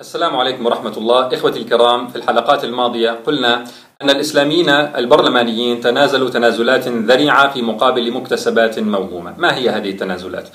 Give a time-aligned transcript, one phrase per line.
[0.00, 1.34] السلام عليكم ورحمة الله.
[1.34, 3.64] إخوتي الكرام في الحلقات الماضية قلنا
[4.02, 9.34] أن الإسلاميين البرلمانيين تنازلوا تنازلات ذريعة في مقابل مكتسبات موهومة.
[9.38, 10.48] ما هي هذه التنازلات؟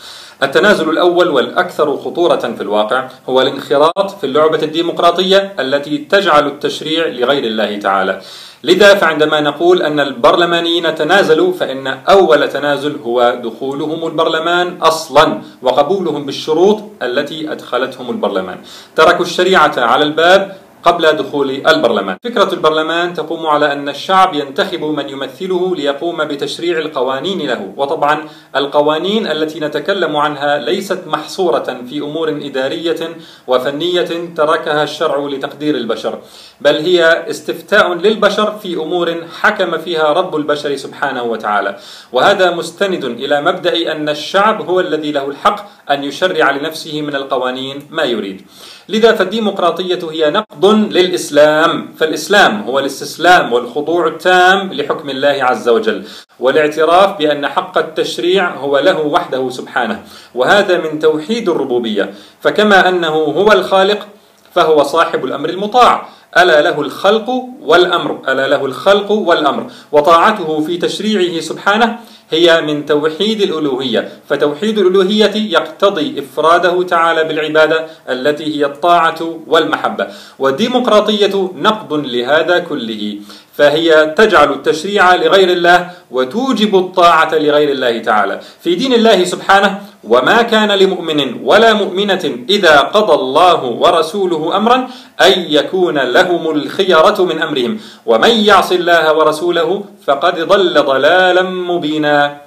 [0.44, 7.44] التنازل الأول والأكثر خطورة في الواقع هو الانخراط في اللعبة الديمقراطية التي تجعل التشريع لغير
[7.44, 8.21] الله تعالى.
[8.64, 16.82] لذا فعندما نقول أن البرلمانيين تنازلوا فإن أول تنازل هو دخولهم البرلمان أصلا وقبولهم بالشروط
[17.02, 18.57] التي أدخلتهم البرلمان.
[18.96, 22.18] تركوا الشريعة على الباب قبل دخول البرلمان.
[22.24, 27.74] فكرة البرلمان تقوم على أن الشعب ينتخب من يمثله ليقوم بتشريع القوانين له.
[27.78, 33.17] وطبعا القوانين التي نتكلم عنها ليست محصورة في أمور إدارية
[33.48, 36.20] وفنية تركها الشرع لتقدير البشر
[36.62, 41.78] بل هي استفتاء للبشر في أمور حكم فيها رب البشر سبحانه وتعالى.
[42.12, 47.88] وهذا مستند إلى مبدأ أن الشعب هو الذي له الحق أن يشرع لنفسه من القوانين
[47.90, 48.42] ما يريد.
[48.90, 51.94] لذا فالديمقراطية هي نقد للإسلام.
[51.98, 56.04] فالإسلام هو الاستسلام والخضوع التام لحكم الله عز وجل
[56.40, 60.04] والاعتراف بأن حق التشريع هو له وحده سبحانه
[60.36, 62.14] وهذا من توحيد الربوبية.
[62.42, 64.08] فكما أنه هو الخالق
[64.54, 66.10] فهو صاحب الأمر المطاع.
[66.38, 67.30] ألا له الخلق
[67.62, 69.72] والأمر ألا له الخلق والأمر.
[69.92, 72.00] وطاعته في تشريعه سبحانه
[72.32, 74.10] هي من توحيد الألوهية.
[74.30, 80.08] فتوحيد الألوهية يقتضي إفراده تعالى بالعبادة التي هي الطاعة والمحبة.
[80.40, 83.18] والديمقراطية نقد لهذا كله.
[83.54, 88.42] فهي تجعل التشريع لغير الله وتوجب الطاعة لغير الله تعالى.
[88.64, 94.88] في دين الله سبحانه وما كان لمؤمن ولا مؤمنة إذا قضى الله ورسوله أمرا
[95.22, 97.80] أن يكون لهم الخيرة من أمرهم.
[98.06, 102.38] ومن يعص الله ورسوله فقد ضل ضلالا مبينا.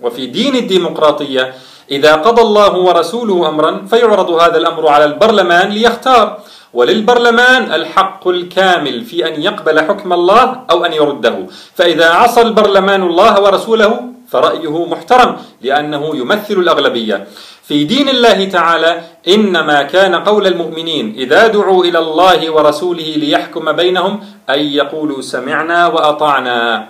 [0.00, 1.54] وفي دين الديمقراطية
[1.90, 6.38] إذا قضى الله ورسوله أمرا فيعرض هذا الأمر على البرلمان ليختار.
[6.74, 11.36] وللبرلمان الحق الكامل في أن يقبل حكم الله أو أن يرده.
[11.74, 17.26] فإذا عصى البرلمان الله ورسوله فرأيه محترم لأنه يمثل الأغلبية.
[17.68, 24.20] في دين الله تعالى إنما كان قول المؤمنين إذا دعوا إلى الله ورسوله ليحكم بينهم
[24.50, 26.86] أن يقولوا سمعنا وأطعنا.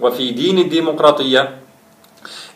[0.00, 1.42] وفي دين الديمقراطية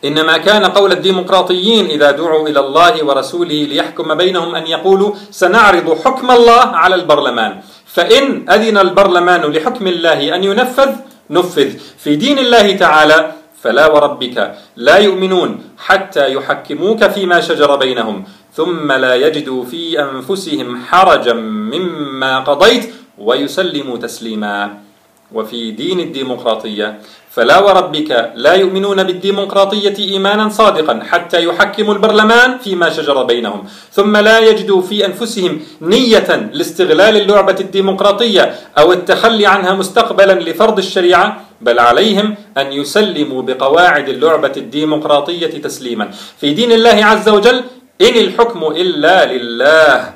[0.04, 6.30] إنما كان قول الديمقراطيين إذا دعوا إلى الله ورسوله ليحكم بينهم أن يقولوا سنعرض حكم
[6.30, 7.60] الله على البرلمان.
[7.86, 10.90] فإن أذن البرلمان لحكم الله أن ينفذ
[11.30, 11.70] نفذ.
[11.98, 19.14] في دين الله تعالى فلا وربك لا يؤمنون حتى يحكموك فيما شجر بينهم ثم لا
[19.14, 21.32] يجدوا في أنفسهم حرجا
[21.72, 24.86] مما قضيت ويسلموا تسليما.
[25.32, 27.00] وفي دين الديمقراطية
[27.36, 33.64] فلا وربك لا يؤمنون بالديمقراطية إيمانا صادقا حتى يحكموا البرلمان فيما شجر بينهم.
[33.92, 41.40] ثم لا يجدوا في أنفسهم نية لاستغلال اللعبة الديمقراطية أو التخلي عنها مستقبلا لفرض الشريعة
[41.60, 46.10] بل عليهم أن يسلموا بقواعد اللعبة الديمقراطية تسليما.
[46.40, 47.64] في دين الله عز وجل
[48.00, 50.14] إن الحكم إلا لله.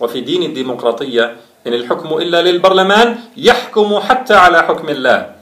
[0.00, 1.36] وفي دين الديمقراطية
[1.66, 5.35] إن الحكم إلا للبرلمان يحكم حتى على حكم الله.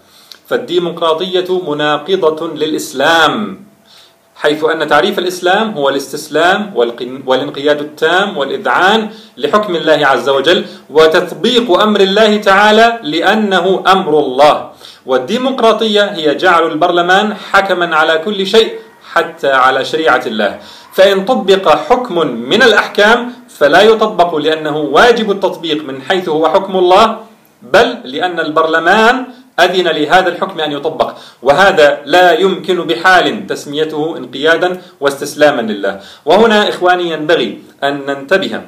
[0.54, 3.32] فالديمقراطية مناقضة للإسلام
[4.36, 6.70] حيث أن تعريف الإسلام هو الاستسلام
[7.26, 14.70] والانقياد التام والإذعان لحكم الله عز وجل وتطبيق أمر الله تعالى لأنه أمر الله.
[15.06, 18.72] والديمقراطية هي جعل البرلمان حكما على كل شيء
[19.12, 20.58] حتى على شريعة الله.
[20.92, 27.18] فإن طبق حكم من الأحكام فلا يطبق لأنه واجب التطبيق من حيث هو حكم الله
[27.62, 29.26] بل لأن البرلمان
[29.60, 31.14] أذن لهذا الحكم أن يطبق.
[31.42, 36.00] وهذا لا يمكن بحال تسميته انقيادا واستسلاما لله.
[36.24, 38.60] وهنا إخواني ينبغي أن ننتبه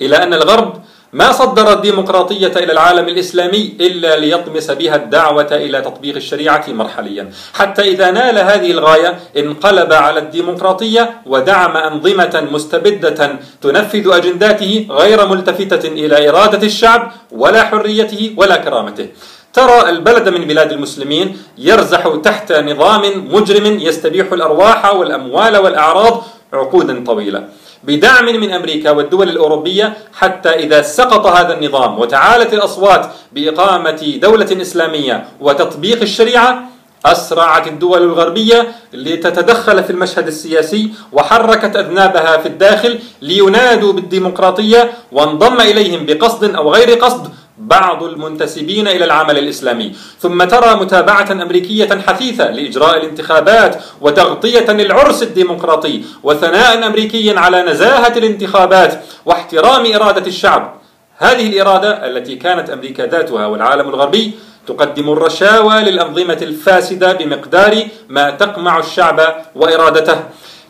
[0.00, 0.82] إلى أن الغرب
[1.12, 7.30] ما صدر الديمقراطية إلى العالم الإسلامي إلا ليطمس بها الدعوة إلى تطبيق الشريعة مرحليا.
[7.54, 15.88] حتى إذا نال هذه الغاية انقلب على الديمقراطية ودعم أنظمة مستبدة تنفذ أجنداته غير ملتفتة
[15.88, 19.08] إلى إرادة الشعب ولا حريته ولا كرامته.
[19.52, 23.02] ترى البلد من بلاد المسلمين يرزح تحت نظام
[23.34, 26.22] مجرم يستبيح الأرواح والأموال والأعراض
[26.52, 27.48] عقودا طويلة
[27.84, 35.26] بدعم من أمريكا والدول الأوروبية حتى إذا سقط هذا النظام وتعالت الأصوات بإقامة دولة إسلامية
[35.40, 36.62] وتطبيق الشريعة
[37.06, 46.06] أسرعت الدول الغربية لتتدخل في المشهد السياسي وحركت أذنابها في الداخل لينادوا بالديمقراطية وانضم إليهم
[46.06, 49.92] بقصد أو غير قصد بعض المنتسبين إلى العمل الإسلامي.
[50.20, 59.04] ثم ترى متابعة أمريكية حثيثة لإجراء الانتخابات وتغطية للعرس الديمقراطي وثناء أمريكي على نزاهة الانتخابات
[59.26, 60.74] واحترام إرادة الشعب.
[61.18, 64.32] هذه الإرادة التي كانت أمريكا ذاتها والعالم الغربي
[64.66, 70.16] تقدم الرشاوى للأنظمة الفاسدة بمقدار ما تقمع الشعب وإرادته.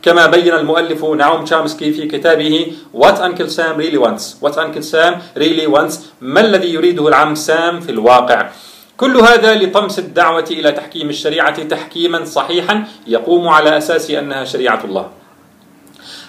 [0.02, 4.43] كما بين المؤلف نعوم تشامسكي في كتابه What Uncle Sam Really Wants.
[4.43, 5.94] What Uncle Sam Really Wants.
[6.20, 8.50] ما الذي يريده العم سام في الواقع؟
[8.96, 15.21] كل هذا لطمس الدعوة إلى تحكيم الشريعة تحكيما صحيحا يقوم على أساس أنها شريعة الله.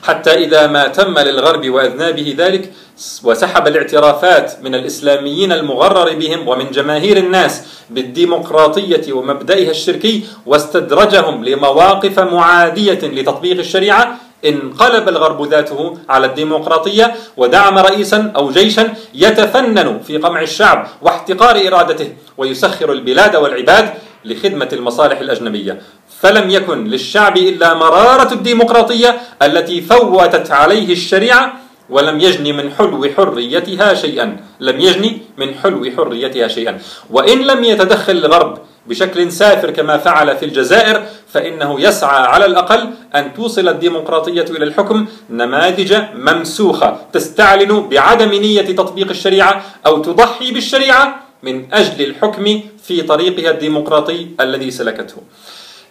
[0.04, 2.74] حتى إذا ما تم للغرب وأذنابه ذلك
[3.24, 13.00] وسحب الاعترافات من الإسلاميين المغرر بهم ومن جماهير الناس بالديمقراطية ومبدئها الشركي واستدرجهم لمواقف معادية
[13.04, 20.88] لتطبيق الشريعة انقلب الغرب ذاته على الديمقراطية ودعم رئيسا أو جيشا يتفنن في قمع الشعب
[21.02, 23.94] واحتقار إرادته ويسخر البلاد والعباد
[24.26, 25.82] لخدمة المصالح الأجنبية.
[26.20, 31.54] فلم يكن للشعب إلا مرارة الديمقراطية التي فوتت عليه الشريعة
[31.90, 34.38] ولم يجني من حلو حريتها شيئا.
[34.60, 36.78] لم يجني من حلو حريتها شيئا.
[37.10, 41.04] وإن لم يتدخل الغرب بشكل سافر كما فعل في الجزائر
[41.34, 46.98] فإنه يسعى على الأقل أن توصل الديمقراطية إلى الحكم نماذج ممسوخة.
[47.14, 54.72] تستعلن بعدم نية تطبيق الشريعة أو تضحي بالشريعة من أجل الحكم في طريقها الديمقراطي الذي
[54.72, 55.18] سلكته.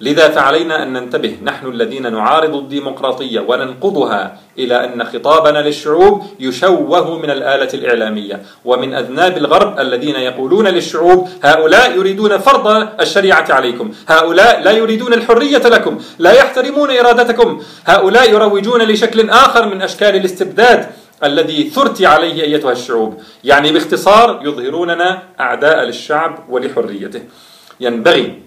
[0.00, 7.30] لذا فعلينا أن ننتبه نحن الذين نعارض الديمقراطية وننقضها إلى أن خطابنا للشعوب يشوه من
[7.30, 8.42] الآلة الإعلامية.
[8.64, 13.90] ومن أذناب الغرب الذين يقولون للشعوب هؤلاء يريدون فرض الشريعة عليكم.
[14.08, 15.98] هؤلاء لا يريدون الحرية لكم.
[16.18, 17.62] لا يحترمون إرادتكم.
[17.84, 20.86] هؤلاء يروجون لشكل آخر من أشكال الاستبداد.
[21.24, 23.22] الذي ثرت عليه أيتها الشعوب.
[23.44, 27.22] يعني باختصار يظهروننا أعداء للشعب ولحريته.
[27.80, 28.42] ينبغي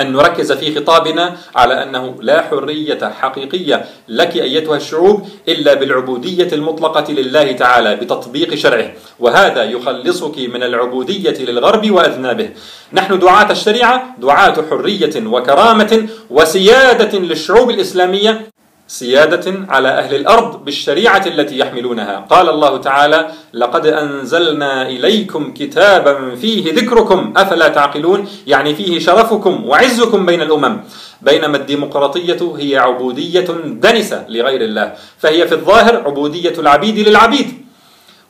[0.00, 7.12] أن نركز في خطابنا على أنه لا حرية حقيقية لك أيتها الشعوب إلا بالعبودية المطلقة
[7.12, 8.92] لله تعالى بتطبيق شرعه.
[9.18, 12.50] وهذا يخلصك من العبودية للغرب وأذنابه.
[12.92, 18.53] نحن دعاة الشريعة دعاة حرية وكرامة وسيادة للشعوب الإسلامية.
[18.94, 22.26] سيادة على أهل الأرض بالشريعة التي يحملونها.
[22.30, 27.32] قال الله تعالى لقد أنزلنا إليكم كتابا فيه ذكركم.
[27.36, 30.80] أفلا تعقلون؟ يعني فيه شرفكم وعزكم بين الأمم.
[31.22, 37.63] بينما الديمقراطية هي عبودية دنسة لغير الله فهي في الظاهر عبودية العبيد للعبيد.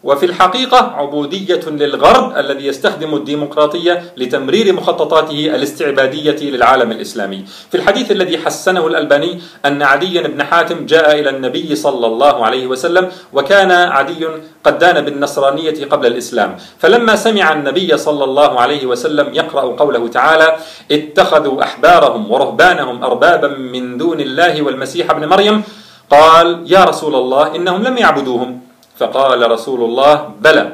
[0.05, 7.45] وفي الحقيقة عبودية للغرب الذي يستخدم الديمقراطية لتمرير مخططاته الاستعبادية للعالم الإسلامي.
[7.71, 12.67] في الحديث الذي حسنه الألباني أن عدي بن حاتم جاء إلى النبي صلى الله عليه
[12.67, 14.27] وسلم وكان عدي
[14.65, 16.57] قد دان بالنصرانية قبل الإسلام.
[16.79, 20.57] فلما سمع النبي صلى الله عليه وسلم يقرأ قوله تعالى
[20.93, 25.63] اتخذوا أحبارهم ورهبانهم أربابا من دون الله والمسيح ابن مريم
[26.11, 28.64] قال يا رسول الله إنهم لم يعبدوهم.
[28.99, 30.73] فقال رسول الله بلى.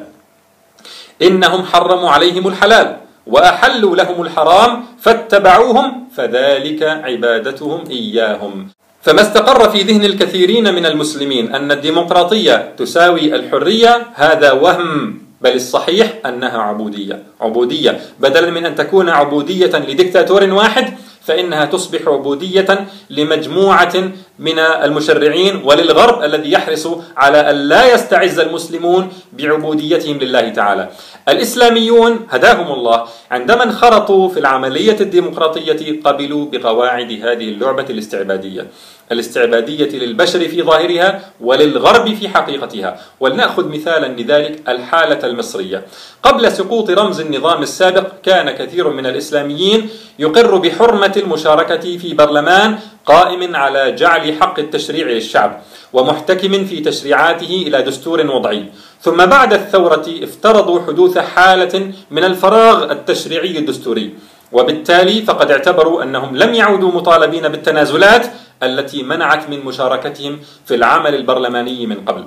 [1.23, 2.97] إنهم حرموا عليهم الحلال
[3.27, 8.69] وأحلوا لهم الحرام فاتبعوهم فذلك عبادتهم إياهم.
[9.03, 15.21] فما استقر في ذهن الكثيرين من المسلمين أن الديمقراطية تساوي الحرية هذا وهم.
[15.41, 17.23] بل الصحيح أنها عبودية.
[17.41, 20.87] عبودية بدلا من أن تكون عبودية لدكتاتور واحد
[21.23, 23.93] فإنها تصبح عبودية لمجموعة
[24.39, 30.89] من المشرعين وللغرب الذي يحرص على أن لا يستعز المسلمون بعبوديتهم لله تعالى.
[31.29, 38.67] الإسلاميون هداهم الله عندما انخرطوا في العملية الديمقراطية قبلوا بقواعد هذه اللعبة الاستعبادية.
[39.13, 43.01] الاستعبادية للبشر في ظاهرها وللغرب في حقيقتها.
[43.21, 45.85] ولنأخذ مثالا لذلك الحالة المصرية.
[46.23, 53.57] قبل سقوط رمز النظام السابق كان كثير من الإسلاميين يقر بحرمة المشاركة في برلمان قائم
[53.57, 55.63] على جعل حق التشريع للشعب
[55.93, 58.65] ومحتكم في تشريعاته إلى دستور وضعي.
[59.01, 64.15] ثم بعد الثورة افترضوا حدوث حالة من الفراغ التشريعي الدستوري
[64.53, 68.27] وبالتالي فقد اعتبروا أنهم لم يعودوا مطالبين بالتنازلات
[68.63, 72.25] التي منعت من مشاركتهم في العمل البرلماني من قبل.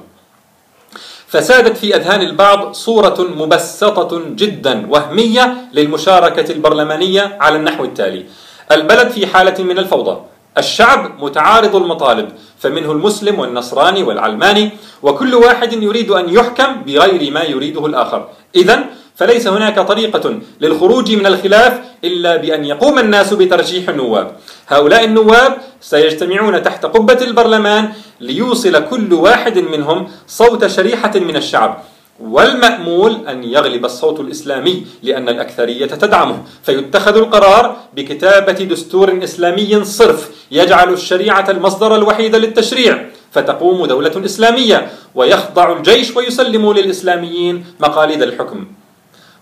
[1.28, 8.25] فسادت في أذهان البعض صورة مبسطة جدا وهمية للمشاركة البرلمانية على النحو التالي.
[8.74, 10.22] البلد في حالة من الفوضى.
[10.58, 14.70] الشعب متعارض المطالب فمنه المسلم والنصراني والعلماني
[15.01, 18.27] وكل واحد يريد أن يحكم بغير ما يريده الآخر.
[18.56, 18.84] إذا
[19.15, 24.32] فليس هناك طريقة للخروج من الخلاف إلا بأن يقوم الناس بترشيح النواب.
[24.68, 31.84] هؤلاء النواب سيجتمعون تحت قبة البرلمان ليوصل كل واحد منهم صوت شريحة من الشعب.
[32.20, 36.43] والمأمول أن يغلب الصوت الإسلامي لأن الأكثرية تدعمه.
[36.63, 45.77] فيتخذ القرار بكتابة دستور إسلامي صرف يجعل الشريعة المصدر الوحيد للتشريع فتقوم دولة إسلامية ويخضع
[45.77, 48.65] الجيش ويسلم للإسلاميين مقاليد الحكم.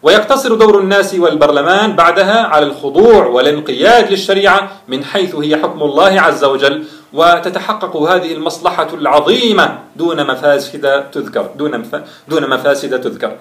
[0.04, 6.44] ويقتصر دور الناس والبرلمان بعدها على الخضوع والانقياد للشريعة من حيث هي حكم الله عز
[6.44, 11.84] وجل وتتحقق هذه المصلحة العظيمة دون مفاسد تذكر دون
[12.28, 13.32] دون مفاسد تذكر.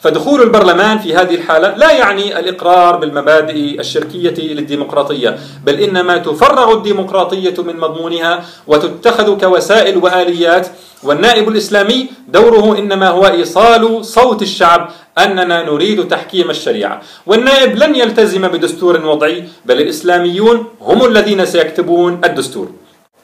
[0.00, 7.62] فدخول البرلمان في هذه الحالة لا يعني الإقرار بالمبادئ الشركية للديمقراطية بل إنما تفرغ الديمقراطية
[7.62, 10.68] من مضمونها وتتخذ كوسائل وآليات
[11.02, 17.00] والنائب الإسلامي دوره إنما هو إيصال صوت الشعب أننا نريد تحكيم الشريعة.
[17.26, 22.68] والنائب لن يلتزم بدستور وضعي بل الإسلاميون هم الذين سيكتبون الدستور.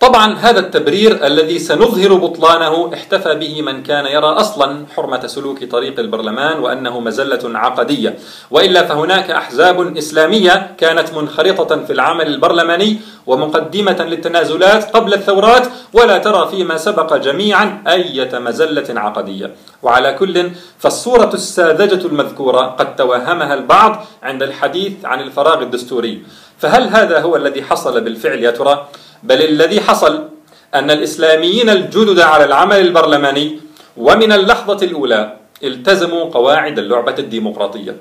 [0.05, 6.01] طبعا هذا التبرير الذي سنظهر بطلانه احتفى به من كان يرى أصلا حرمة سلوك طريق
[6.01, 8.19] البرلمان وأنه مزلة عقدية.
[8.51, 16.49] وإلا فهناك أحزاب إسلامية كانت منخرطة في العمل البرلماني ومقدمة للتنازلات قبل الثورات ولا ترى
[16.51, 19.55] فيما سبق جميعا أي مزلة عقدية.
[19.83, 26.23] وعلى كل فالصورة الساذجة المذكورة قد توهمها البعض عند الحديث عن الفراغ الدستوري.
[26.59, 28.89] فهل هذا هو الذي حصل بالفعل يا ترى؟
[29.25, 30.29] بل الذي حصل
[30.75, 33.59] أن الإسلاميين الجدد على العمل البرلماني
[33.97, 37.97] ومن اللحظة الأولى التزموا قواعد اللعبة الديمقراطية.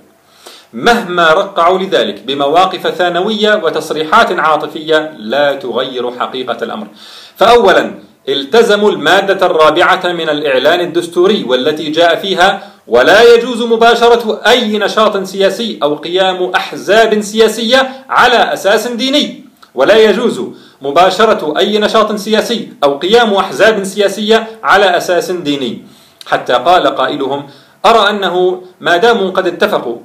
[0.73, 6.87] مهما رقعوا لذلك بمواقف ثانوية وتصريحات عاطفية لا تغير حقيقة الأمر.
[7.35, 7.91] فأولا
[8.29, 15.79] التزموا المادة الرابعة من الإعلان الدستوري والتي جاء فيها ولا يجوز مباشرة أي نشاط سياسي
[15.83, 19.43] أو قيام أحزاب سياسية على أساس ديني.
[19.75, 20.41] ولا يجوز
[20.83, 25.81] مباشرة أي نشاط سياسي أو قيام أحزاب سياسية على أساس ديني.
[26.27, 27.47] حتى قال قائلهم
[27.85, 29.97] أرى أنه ما داموا قد اتفقوا.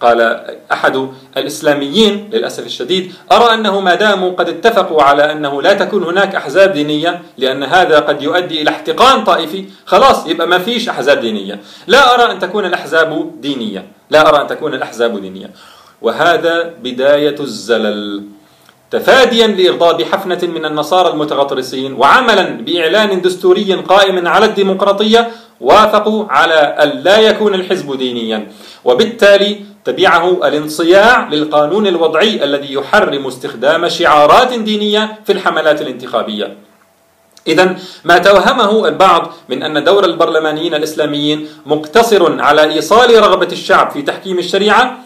[0.00, 0.20] قال
[0.72, 6.34] أحد الإسلاميين للأسف الشديد أرى أنه ما داموا قد اتفقوا على أنه لا تكون هناك
[6.34, 9.64] أحزاب دينية لأن هذا قد يؤدي إلى احتقان طائفي.
[9.86, 11.60] خلاص يبقى ما فيش أحزاب دينية.
[11.86, 13.86] لا أرى أن تكون الأحزاب دينية.
[14.10, 15.50] لا أرى أن تكون الأحزاب دينية.
[16.02, 18.37] وهذا بداية الزلل.
[18.90, 25.30] تفاديا لإرضاء حفنة من النصارى المتغطرسين وعملا بإعلان دستوري قائم على الديمقراطية
[25.60, 28.48] وافقوا على أن لا يكون الحزب دينيا.
[28.84, 36.56] وبالتالي تبعه الانصياع للقانون الوضعي الذي يحرم استخدام شعارات دينية في الحملات الانتخابية.
[37.46, 44.02] إذا ما توهمه البعض من أن دور البرلمانيين الإسلاميين مقتصر على إيصال رغبة الشعب في
[44.02, 44.98] تحكيم الشريعة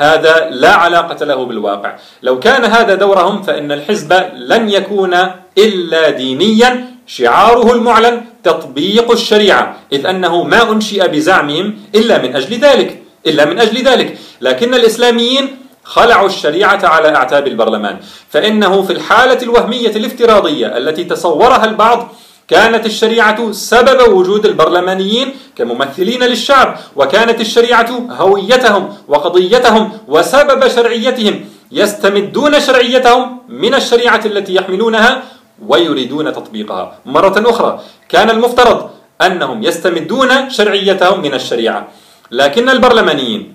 [0.00, 1.96] هذا لا علاقة له بالواقع.
[2.22, 5.14] لو كان هذا دورهم فإن الحزب لن يكون
[5.58, 13.02] إلا دينيا شعاره المعلن تطبيق الشريعة إذ أنه ما أنشئ بزعمهم إلا من أجل ذلك
[13.26, 14.18] إلا من أجل ذلك.
[14.40, 17.96] لكن الإسلاميين خلعوا الشريعة على أعتاب البرلمان.
[18.28, 22.14] فإنه في الحالة الوهمية الافتراضية التي تصورها البعض
[22.50, 31.34] كانت الشريعة سبب وجود البرلمانيين كممثلين للشعب وكانت الشريعة هويتهم وقضيتهم وسبب شرعيتهم
[31.72, 35.22] يستمدون شرعيتهم من الشريعة التي يحملونها
[35.68, 36.98] ويريدون تطبيقها.
[37.06, 38.90] مرة أخرى كان المفترض
[39.22, 41.88] أنهم يستمدون شرعيتهم من الشريعة
[42.30, 43.54] لكن البرلمانيين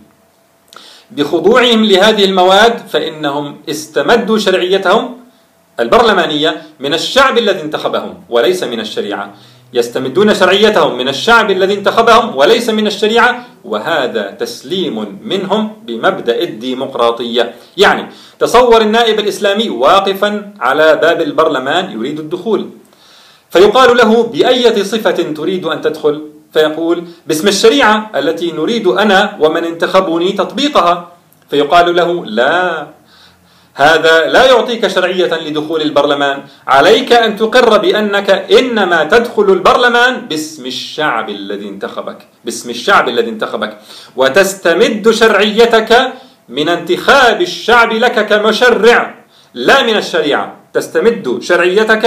[1.11, 5.24] بخضوعهم لهذه المواد فإنهم استمدوا شرعيتهم
[5.79, 9.33] البرلمانية من الشعب الذي انتخبهم وليس من الشريعة.
[9.73, 17.53] يستمدون شرعيتهم من الشعب الذي انتخبهم وليس من الشريعة وهذا تسليم منهم بمبدأ الديمقراطية.
[17.77, 18.07] يعني
[18.39, 22.69] تصور النائب الإسلامي واقفا على باب البرلمان يريد الدخول.
[23.49, 26.21] فيقال له بأية صفة تريد أن تدخل؟
[26.53, 31.11] فيقول باسم الشريعة التي نريد أنا ومن انتخبوني تطبيقها.
[31.49, 32.87] فيقال له لا
[33.75, 36.43] هذا لا يعطيك شرعية لدخول البرلمان.
[36.67, 43.77] عليك أن تقر بأنك إنما تدخل البرلمان باسم الشعب الذي انتخبك باسم الشعب الذي انتخبك.
[44.15, 45.91] وتستمد شرعيتك
[46.49, 49.15] من انتخاب الشعب لك كمشرع
[49.53, 50.55] لا من الشريعة.
[50.73, 52.05] تستمد شرعيتك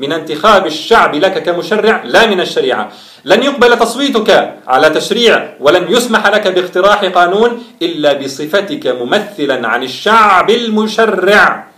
[0.00, 2.92] من انتخاب الشعب لك كمشرع لا من الشريعة.
[3.24, 10.50] لن يقبل تصويتك على تشريع ولن يسمح لك باقتراح قانون إلا بصفتك ممثلا عن الشعب
[10.50, 11.69] المشرع.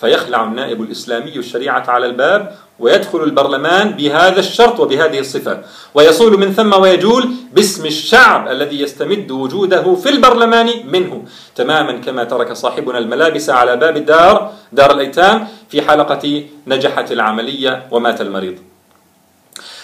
[0.00, 5.60] فيخلع النائب الإسلامي الشريعة على الباب ويدخل البرلمان بهذا الشرط وبهذه الصفة.
[5.94, 11.24] ويصول من ثم ويجول باسم الشعب الذي يستمد وجوده في البرلمان منه.
[11.56, 18.20] تماما كما ترك صاحبنا الملابس على باب الدار دار الأيتام في حلقة نجحت العملية ومات
[18.20, 18.58] المريض.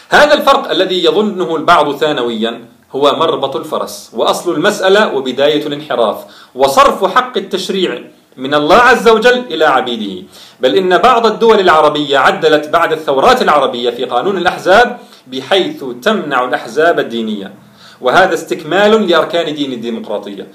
[0.08, 7.36] هذا الفرق الذي يظنه البعض ثانويا هو مربط الفرس وأصل المسألة وبداية الانحراف وصرف حق
[7.36, 8.02] التشريع
[8.36, 10.26] من الله عز وجل إلى عبيده.
[10.60, 17.00] بل إن بعض الدول العربية عدلت بعد الثورات العربية في قانون الأحزاب بحيث تمنع الأحزاب
[17.00, 17.54] الدينية.
[18.00, 20.46] وهذا استكمال لأركان دين الديمقراطية.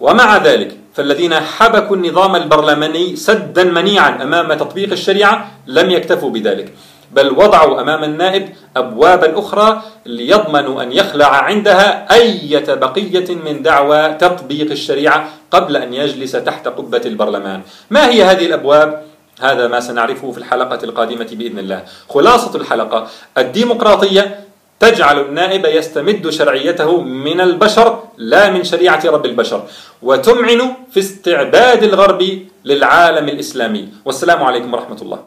[0.00, 6.74] ومع ذلك فالذين حبكوا النظام البرلماني سدا منيعا أمام تطبيق الشريعة لم يكتفوا بذلك.
[7.10, 14.70] بل وضعوا أمام النائب ابوابا أخرى ليضمنوا أن يخلع عندها اية بقية من دعوى تطبيق
[14.70, 17.60] الشريعة قبل أن يجلس تحت قبة البرلمان.
[17.90, 19.02] ما هي هذه الأبواب؟
[19.40, 21.84] هذا ما سنعرفه في الحلقة القادمة بإذن الله.
[22.08, 23.06] خلاصة الحلقة
[23.38, 24.40] الديمقراطية
[24.80, 29.62] تجعل النائب يستمد شرعيته من البشر لا من شريعة رب البشر
[30.02, 32.20] وتمعن في استعباد الغرب
[32.64, 35.20] للعالم الإسلامي والسلام عليكم ورحمة الله